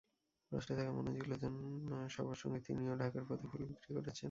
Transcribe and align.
কষ্টে 0.51 0.73
থাকা 0.77 0.91
মানুষগুলোর 0.91 1.39
জন্য 1.43 1.59
সবার 2.15 2.37
সঙ্গে 2.41 2.59
তিনিও 2.67 2.93
ঢাকার 3.01 3.23
পথে 3.29 3.45
ফুল 3.51 3.61
বিক্রি 3.69 3.91
করেছেন। 3.95 4.17